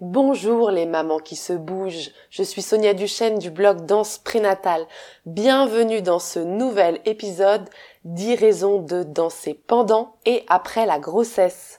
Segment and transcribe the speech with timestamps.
[0.00, 4.86] Bonjour les mamans qui se bougent, je suis Sonia Duchesne du blog Danse Prénatale.
[5.26, 7.68] Bienvenue dans ce nouvel épisode
[8.04, 11.77] 10 raisons de danser pendant et après la grossesse.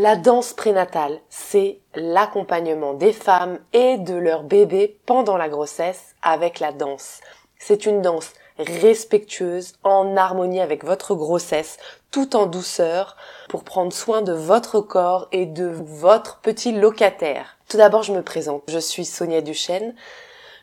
[0.00, 6.60] La danse prénatale, c'est l'accompagnement des femmes et de leurs bébés pendant la grossesse avec
[6.60, 7.18] la danse.
[7.58, 11.78] C'est une danse respectueuse, en harmonie avec votre grossesse,
[12.12, 13.16] tout en douceur,
[13.48, 17.58] pour prendre soin de votre corps et de votre petit locataire.
[17.68, 18.62] Tout d'abord, je me présente.
[18.68, 19.96] Je suis Sonia Duchesne.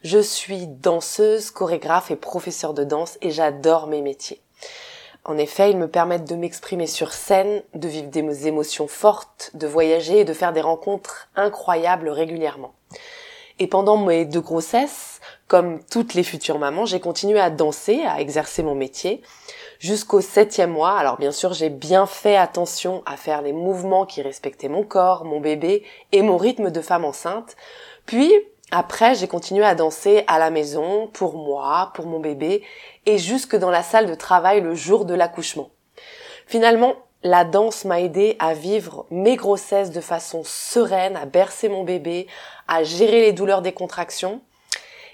[0.01, 4.44] Je suis danseuse, chorégraphe et professeure de danse et j'adore mes métiers.
[5.25, 9.65] En effet, ils me permettent de m'exprimer sur scène, de vivre des émotions fortes, de
[9.65, 12.75] voyager et de faire des rencontres incroyables régulièrement.
[13.57, 18.21] Et pendant mes deux grossesses, comme toutes les futures mamans, j'ai continué à danser, à
[18.21, 19.23] exercer mon métier,
[19.79, 20.97] jusqu'au septième mois.
[20.97, 25.25] Alors bien sûr, j'ai bien fait attention à faire les mouvements qui respectaient mon corps,
[25.25, 27.55] mon bébé et mon rythme de femme enceinte.
[28.05, 28.31] Puis,
[28.71, 32.63] après, j'ai continué à danser à la maison, pour moi, pour mon bébé,
[33.05, 35.69] et jusque dans la salle de travail le jour de l'accouchement.
[36.47, 41.83] Finalement, la danse m'a aidé à vivre mes grossesses de façon sereine, à bercer mon
[41.83, 42.27] bébé,
[42.67, 44.41] à gérer les douleurs des contractions.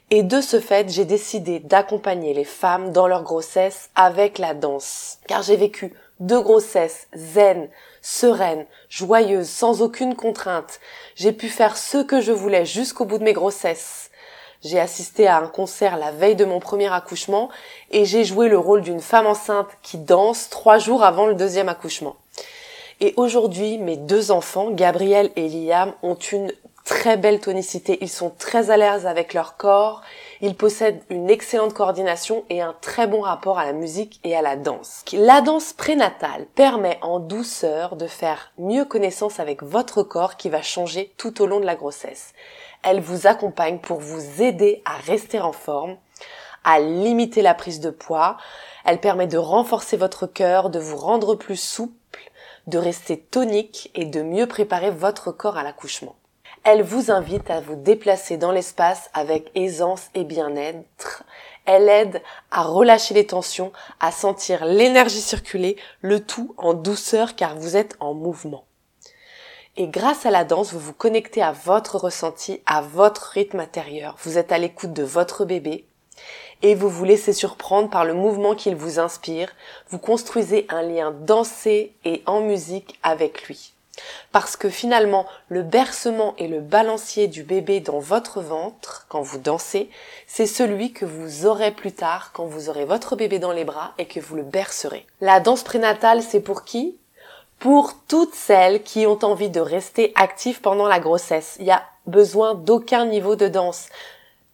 [0.09, 5.19] Et de ce fait, j'ai décidé d'accompagner les femmes dans leur grossesse avec la danse.
[5.27, 7.69] Car j'ai vécu deux grossesses zen,
[8.01, 10.79] sereines, joyeuses, sans aucune contrainte.
[11.15, 14.09] J'ai pu faire ce que je voulais jusqu'au bout de mes grossesses.
[14.63, 17.49] J'ai assisté à un concert la veille de mon premier accouchement
[17.89, 21.69] et j'ai joué le rôle d'une femme enceinte qui danse trois jours avant le deuxième
[21.69, 22.15] accouchement.
[22.99, 26.51] Et aujourd'hui, mes deux enfants, Gabriel et Liam, ont une
[26.85, 27.97] très belle tonicité.
[28.01, 30.01] Ils sont très à l'aise avec leur corps.
[30.41, 34.41] Ils possèdent une excellente coordination et un très bon rapport à la musique et à
[34.41, 35.03] la danse.
[35.13, 40.61] La danse prénatale permet en douceur de faire mieux connaissance avec votre corps qui va
[40.61, 42.33] changer tout au long de la grossesse.
[42.83, 45.97] Elle vous accompagne pour vous aider à rester en forme,
[46.63, 48.37] à limiter la prise de poids.
[48.85, 52.31] Elle permet de renforcer votre cœur, de vous rendre plus souple,
[52.67, 56.15] de rester tonique et de mieux préparer votre corps à l'accouchement.
[56.63, 61.23] Elle vous invite à vous déplacer dans l'espace avec aisance et bien-être.
[61.65, 67.55] Elle aide à relâcher les tensions, à sentir l'énergie circuler, le tout en douceur car
[67.55, 68.65] vous êtes en mouvement.
[69.75, 74.15] Et grâce à la danse, vous vous connectez à votre ressenti, à votre rythme intérieur.
[74.21, 75.85] Vous êtes à l'écoute de votre bébé
[76.61, 79.51] et vous vous laissez surprendre par le mouvement qu'il vous inspire.
[79.89, 83.73] Vous construisez un lien dansé et en musique avec lui.
[84.31, 89.37] Parce que finalement, le bercement et le balancier du bébé dans votre ventre, quand vous
[89.37, 89.89] dansez,
[90.27, 93.93] c'est celui que vous aurez plus tard quand vous aurez votre bébé dans les bras
[93.97, 95.05] et que vous le bercerez.
[95.19, 96.97] La danse prénatale, c'est pour qui?
[97.59, 101.57] Pour toutes celles qui ont envie de rester actives pendant la grossesse.
[101.59, 103.87] Il n'y a besoin d'aucun niveau de danse.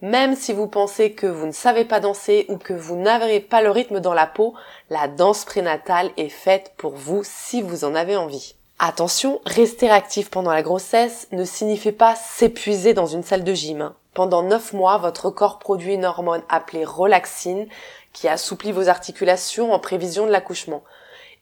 [0.01, 3.63] Même si vous pensez que vous ne savez pas danser ou que vous n'avez pas
[3.63, 4.53] le rythme dans la peau,
[4.91, 8.56] la danse prénatale est faite pour vous si vous en avez envie.
[8.79, 13.91] Attention, rester actif pendant la grossesse ne signifie pas s'épuiser dans une salle de gym.
[14.13, 17.67] Pendant 9 mois, votre corps produit une hormone appelée relaxine
[18.13, 20.83] qui assouplit vos articulations en prévision de l'accouchement.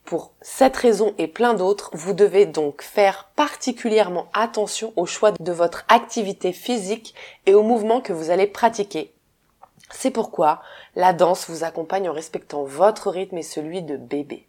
[0.06, 5.52] Pour cette raison et plein d'autres, vous devez donc faire particulièrement attention au choix de
[5.52, 7.16] votre activité physique
[7.46, 9.14] et aux mouvements que vous allez pratiquer.
[9.90, 10.62] C'est pourquoi
[10.96, 14.48] la danse vous accompagne en respectant votre rythme et celui de bébé.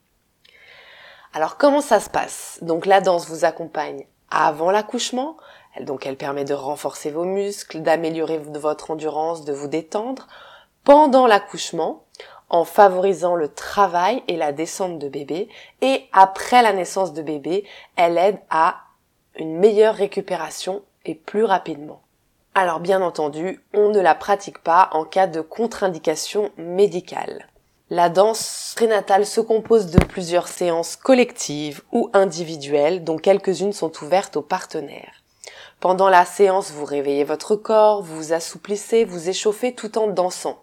[1.33, 2.59] Alors comment ça se passe?
[2.63, 5.37] Donc la danse vous accompagne avant l'accouchement,
[5.81, 10.27] donc elle permet de renforcer vos muscles, d'améliorer votre endurance, de vous détendre.
[10.85, 12.05] Pendant l'accouchement,
[12.49, 15.49] en favorisant le travail et la descente de bébé.
[15.81, 17.65] Et après la naissance de bébé,
[17.97, 18.77] elle aide à
[19.37, 22.03] une meilleure récupération et plus rapidement.
[22.55, 27.49] Alors bien entendu, on ne la pratique pas en cas de contre-indication médicale.
[27.89, 34.37] La danse prénatale se compose de plusieurs séances collectives ou individuelles dont quelques-unes sont ouvertes
[34.37, 35.23] aux partenaires.
[35.81, 40.63] Pendant la séance, vous réveillez votre corps, vous assouplissez, vous échauffez tout en dansant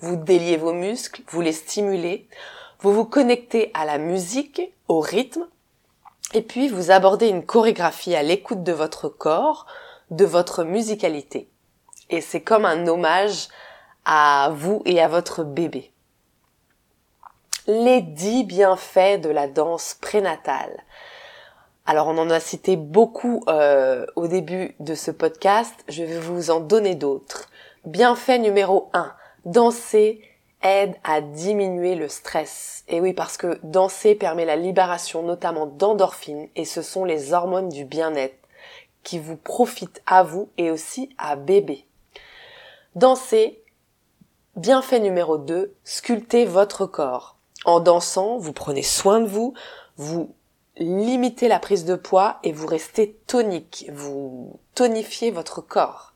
[0.00, 2.28] vous déliez vos muscles, vous les stimulez,
[2.80, 5.46] vous vous connectez à la musique, au rythme,
[6.34, 9.66] et puis vous abordez une chorégraphie à l'écoute de votre corps,
[10.10, 11.48] de votre musicalité.
[12.10, 13.48] Et c'est comme un hommage
[14.04, 15.92] à vous et à votre bébé.
[17.70, 20.84] Les dix bienfaits de la danse prénatale.
[21.84, 26.50] Alors on en a cité beaucoup euh, au début de ce podcast, je vais vous
[26.50, 27.50] en donner d'autres.
[27.84, 29.12] Bienfait numéro 1.
[29.44, 30.22] Danser
[30.62, 32.84] aide à diminuer le stress.
[32.88, 37.68] Et oui, parce que danser permet la libération notamment d'endorphines et ce sont les hormones
[37.68, 38.48] du bien-être
[39.02, 41.84] qui vous profitent à vous et aussi à bébé.
[42.94, 43.62] Danser,
[44.56, 47.37] bienfait numéro 2, sculptez votre corps.
[47.68, 49.52] En dansant, vous prenez soin de vous,
[49.98, 50.34] vous
[50.78, 56.14] limitez la prise de poids et vous restez tonique, vous tonifiez votre corps.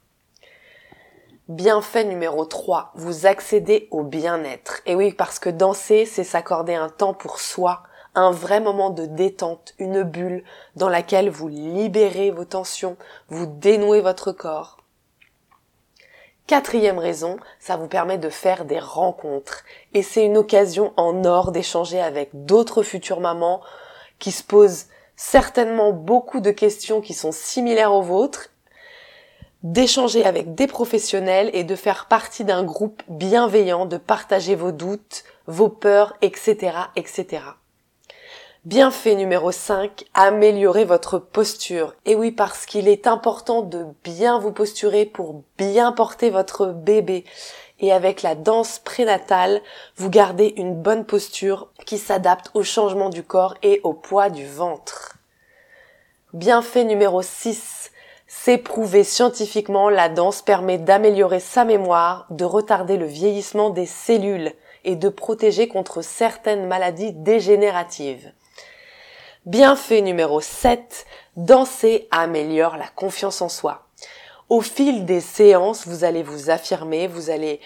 [1.49, 4.81] Bienfait numéro 3, vous accédez au bien-être.
[4.87, 7.82] Et oui, parce que danser, c'est s'accorder un temps pour soi,
[8.14, 10.44] un vrai moment de détente, une bulle
[10.76, 12.96] dans laquelle vous libérez vos tensions,
[13.28, 14.81] vous dénouez votre corps.
[16.52, 19.64] Quatrième raison, ça vous permet de faire des rencontres.
[19.94, 23.62] Et c'est une occasion en or d'échanger avec d'autres futures mamans
[24.19, 28.50] qui se posent certainement beaucoup de questions qui sont similaires aux vôtres
[29.62, 35.25] d'échanger avec des professionnels et de faire partie d'un groupe bienveillant, de partager vos doutes,
[35.46, 37.44] vos peurs, etc., etc.
[38.64, 41.97] Bienfait numéro 5, améliorer votre posture.
[42.06, 47.25] Et oui, parce qu'il est important de bien vous posturer pour bien porter votre bébé.
[47.81, 49.61] Et avec la danse prénatale,
[49.97, 54.47] vous gardez une bonne posture qui s'adapte au changement du corps et au poids du
[54.47, 55.19] ventre.
[56.32, 57.91] Bienfait numéro 6,
[58.29, 64.53] c'est prouvé scientifiquement, la danse permet d'améliorer sa mémoire, de retarder le vieillissement des cellules
[64.85, 68.32] et de protéger contre certaines maladies dégénératives.
[69.44, 71.05] Bienfait numéro 7,
[71.37, 73.89] danser améliore la confiance en soi.
[74.49, 77.59] Au fil des séances, vous allez vous affirmer, vous allez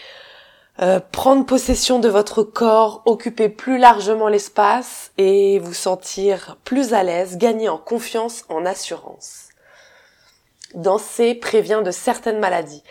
[0.80, 7.02] euh, prendre possession de votre corps, occuper plus largement l'espace et vous sentir plus à
[7.02, 9.50] l'aise, gagner en confiance, en assurance.
[10.72, 12.84] Danser prévient de certaines maladies.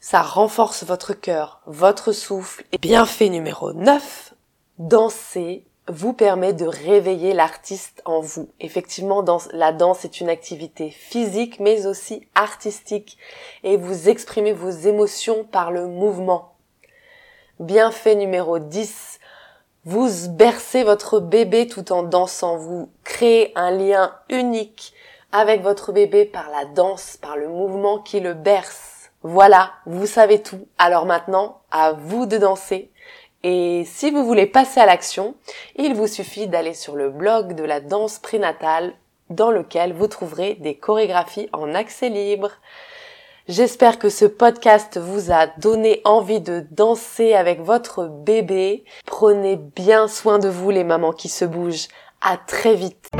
[0.00, 2.64] Ça renforce votre cœur, votre souffle.
[2.72, 4.32] Et bienfait numéro 9,
[4.78, 8.48] danser vous permet de réveiller l'artiste en vous.
[8.60, 13.18] Effectivement, la danse est une activité physique mais aussi artistique
[13.62, 16.54] et vous exprimez vos émotions par le mouvement.
[17.58, 19.18] Bienfait numéro 10,
[19.84, 22.56] vous bercez votre bébé tout en dansant.
[22.56, 24.92] Vous créez un lien unique
[25.32, 29.10] avec votre bébé par la danse, par le mouvement qui le berce.
[29.22, 30.66] Voilà, vous savez tout.
[30.78, 32.90] Alors maintenant, à vous de danser.
[33.42, 35.34] Et si vous voulez passer à l'action,
[35.76, 38.92] il vous suffit d'aller sur le blog de la danse prénatale
[39.30, 42.50] dans lequel vous trouverez des chorégraphies en accès libre.
[43.48, 48.84] J'espère que ce podcast vous a donné envie de danser avec votre bébé.
[49.06, 51.88] Prenez bien soin de vous les mamans qui se bougent.
[52.20, 53.10] À très vite.